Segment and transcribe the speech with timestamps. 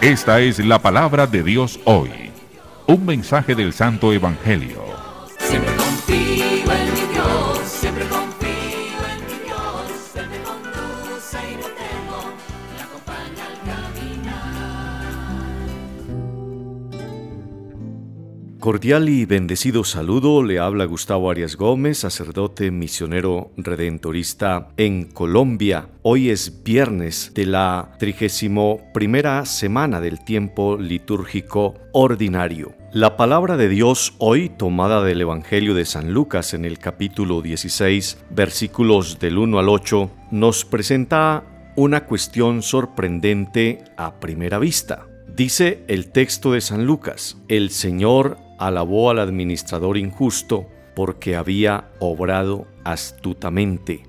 [0.00, 2.10] Esta es la palabra de Dios hoy.
[2.86, 4.89] Un mensaje del Santo Evangelio.
[18.60, 25.88] Cordial y bendecido saludo, le habla Gustavo Arias Gómez, sacerdote misionero redentorista en Colombia.
[26.02, 32.74] Hoy es viernes de la 31 primera semana del tiempo litúrgico ordinario.
[32.92, 38.18] La palabra de Dios hoy, tomada del Evangelio de San Lucas en el capítulo 16,
[38.28, 41.44] versículos del 1 al 8, nos presenta
[41.76, 45.06] una cuestión sorprendente a primera vista.
[45.34, 52.66] Dice el texto de San Lucas, el Señor alabó al administrador injusto porque había obrado
[52.84, 54.04] astutamente.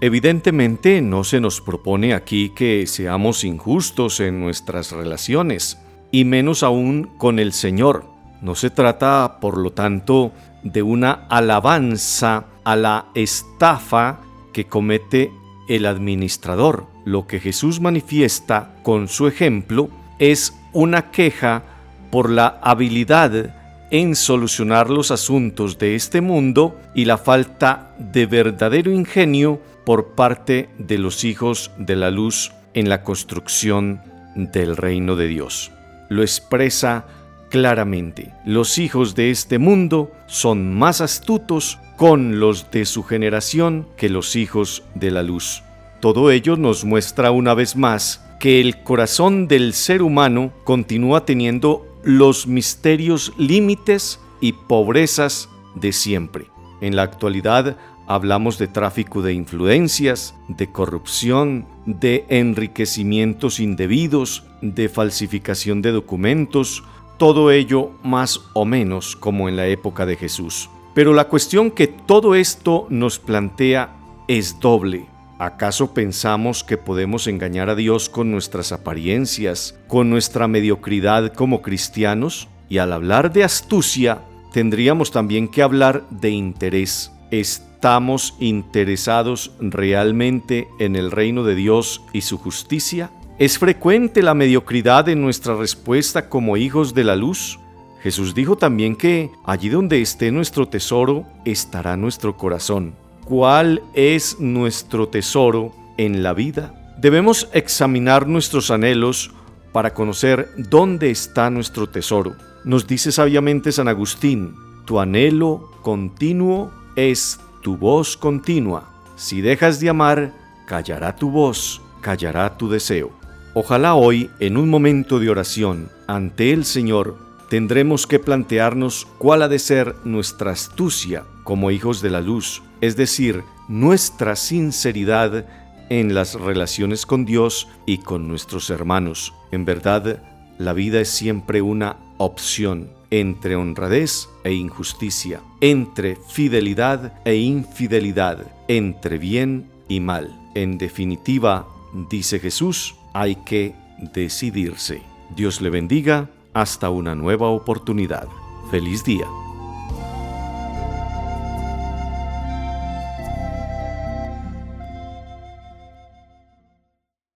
[0.00, 5.78] Evidentemente no se nos propone aquí que seamos injustos en nuestras relaciones,
[6.10, 8.04] y menos aún con el Señor.
[8.42, 14.20] No se trata, por lo tanto, de una alabanza a la estafa
[14.52, 15.32] que comete
[15.68, 16.86] el administrador.
[17.04, 21.62] Lo que Jesús manifiesta con su ejemplo es una queja
[22.10, 28.90] por la habilidad en solucionar los asuntos de este mundo y la falta de verdadero
[28.90, 34.00] ingenio por parte de los hijos de la luz en la construcción
[34.34, 35.70] del reino de Dios.
[36.08, 37.06] Lo expresa
[37.50, 38.32] claramente.
[38.44, 44.34] Los hijos de este mundo son más astutos con los de su generación que los
[44.34, 45.62] hijos de la luz.
[46.00, 51.93] Todo ello nos muestra una vez más que el corazón del ser humano continúa teniendo
[52.04, 56.46] los misterios, límites y pobrezas de siempre.
[56.80, 65.82] En la actualidad hablamos de tráfico de influencias, de corrupción, de enriquecimientos indebidos, de falsificación
[65.82, 66.84] de documentos,
[67.16, 70.68] todo ello más o menos como en la época de Jesús.
[70.94, 73.96] Pero la cuestión que todo esto nos plantea
[74.28, 75.06] es doble.
[75.38, 82.48] ¿Acaso pensamos que podemos engañar a Dios con nuestras apariencias, con nuestra mediocridad como cristianos?
[82.68, 87.10] Y al hablar de astucia, tendríamos también que hablar de interés.
[87.32, 93.10] ¿Estamos interesados realmente en el reino de Dios y su justicia?
[93.36, 97.58] ¿Es frecuente la mediocridad en nuestra respuesta como hijos de la luz?
[98.00, 102.94] Jesús dijo también que allí donde esté nuestro tesoro, estará nuestro corazón.
[103.24, 106.74] ¿Cuál es nuestro tesoro en la vida?
[106.98, 109.30] Debemos examinar nuestros anhelos
[109.72, 112.36] para conocer dónde está nuestro tesoro.
[112.64, 114.54] Nos dice sabiamente San Agustín,
[114.84, 118.90] tu anhelo continuo es tu voz continua.
[119.16, 120.34] Si dejas de amar,
[120.66, 123.10] callará tu voz, callará tu deseo.
[123.54, 127.16] Ojalá hoy, en un momento de oración ante el Señor,
[127.54, 132.96] tendremos que plantearnos cuál ha de ser nuestra astucia como hijos de la luz, es
[132.96, 135.46] decir, nuestra sinceridad
[135.88, 139.32] en las relaciones con Dios y con nuestros hermanos.
[139.52, 140.20] En verdad,
[140.58, 149.16] la vida es siempre una opción entre honradez e injusticia, entre fidelidad e infidelidad, entre
[149.16, 150.36] bien y mal.
[150.56, 151.68] En definitiva,
[152.10, 153.76] dice Jesús, hay que
[154.12, 155.02] decidirse.
[155.36, 158.28] Dios le bendiga hasta una nueva oportunidad.
[158.70, 159.26] Feliz día.